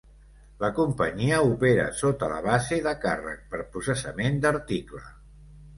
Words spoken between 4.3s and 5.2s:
d'article.